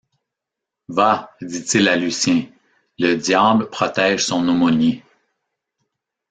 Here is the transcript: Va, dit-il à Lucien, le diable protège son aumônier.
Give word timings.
Va, 0.87 1.29
dit-il 1.43 1.87
à 1.87 1.95
Lucien, 1.95 2.43
le 2.97 3.13
diable 3.13 3.69
protège 3.69 4.25
son 4.25 4.47
aumônier. 4.49 5.03